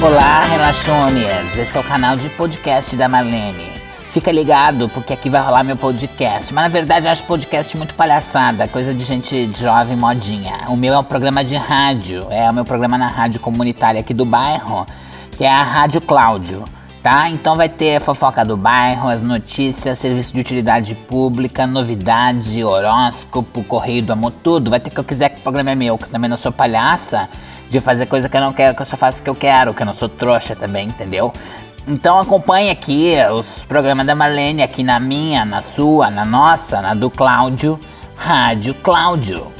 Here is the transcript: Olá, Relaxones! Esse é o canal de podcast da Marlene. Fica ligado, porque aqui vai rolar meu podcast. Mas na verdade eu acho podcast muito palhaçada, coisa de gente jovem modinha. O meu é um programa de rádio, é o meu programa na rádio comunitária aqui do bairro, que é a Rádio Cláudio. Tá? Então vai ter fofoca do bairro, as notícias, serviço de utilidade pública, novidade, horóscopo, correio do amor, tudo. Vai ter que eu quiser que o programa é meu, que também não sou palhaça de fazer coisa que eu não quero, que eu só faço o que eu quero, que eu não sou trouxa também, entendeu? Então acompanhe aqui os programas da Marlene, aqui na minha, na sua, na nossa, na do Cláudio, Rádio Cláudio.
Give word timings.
Olá, 0.00 0.44
Relaxones! 0.44 1.56
Esse 1.56 1.76
é 1.76 1.80
o 1.80 1.82
canal 1.82 2.16
de 2.16 2.28
podcast 2.28 2.94
da 2.94 3.08
Marlene. 3.08 3.72
Fica 4.10 4.30
ligado, 4.30 4.88
porque 4.90 5.12
aqui 5.12 5.28
vai 5.28 5.42
rolar 5.42 5.64
meu 5.64 5.76
podcast. 5.76 6.54
Mas 6.54 6.62
na 6.62 6.68
verdade 6.68 7.06
eu 7.06 7.10
acho 7.10 7.24
podcast 7.24 7.76
muito 7.76 7.96
palhaçada, 7.96 8.68
coisa 8.68 8.94
de 8.94 9.02
gente 9.02 9.50
jovem 9.58 9.96
modinha. 9.96 10.54
O 10.68 10.76
meu 10.76 10.94
é 10.94 10.98
um 10.98 11.04
programa 11.04 11.44
de 11.44 11.56
rádio, 11.56 12.28
é 12.30 12.48
o 12.48 12.54
meu 12.54 12.64
programa 12.64 12.96
na 12.96 13.08
rádio 13.08 13.40
comunitária 13.40 13.98
aqui 13.98 14.14
do 14.14 14.24
bairro, 14.24 14.86
que 15.32 15.42
é 15.42 15.50
a 15.50 15.64
Rádio 15.64 16.00
Cláudio. 16.00 16.62
Tá? 17.02 17.28
Então 17.28 17.56
vai 17.56 17.68
ter 17.68 18.00
fofoca 18.00 18.44
do 18.44 18.56
bairro, 18.56 19.08
as 19.08 19.20
notícias, 19.20 19.98
serviço 19.98 20.32
de 20.32 20.40
utilidade 20.40 20.94
pública, 20.94 21.66
novidade, 21.66 22.62
horóscopo, 22.62 23.64
correio 23.64 24.02
do 24.02 24.12
amor, 24.12 24.32
tudo. 24.44 24.70
Vai 24.70 24.78
ter 24.78 24.90
que 24.90 24.98
eu 25.00 25.04
quiser 25.04 25.30
que 25.30 25.40
o 25.40 25.42
programa 25.42 25.72
é 25.72 25.74
meu, 25.74 25.98
que 25.98 26.08
também 26.08 26.30
não 26.30 26.36
sou 26.36 26.52
palhaça 26.52 27.28
de 27.68 27.80
fazer 27.80 28.06
coisa 28.06 28.28
que 28.28 28.36
eu 28.36 28.40
não 28.40 28.52
quero, 28.52 28.74
que 28.74 28.82
eu 28.82 28.86
só 28.86 28.96
faço 28.96 29.20
o 29.20 29.22
que 29.22 29.30
eu 29.30 29.34
quero, 29.34 29.74
que 29.74 29.82
eu 29.82 29.86
não 29.86 29.94
sou 29.94 30.08
trouxa 30.08 30.56
também, 30.56 30.88
entendeu? 30.88 31.32
Então 31.86 32.18
acompanhe 32.18 32.70
aqui 32.70 33.14
os 33.32 33.64
programas 33.64 34.06
da 34.06 34.14
Marlene, 34.14 34.62
aqui 34.62 34.82
na 34.82 35.00
minha, 35.00 35.44
na 35.44 35.62
sua, 35.62 36.10
na 36.10 36.24
nossa, 36.24 36.82
na 36.82 36.94
do 36.94 37.10
Cláudio, 37.10 37.80
Rádio 38.16 38.74
Cláudio. 38.74 39.57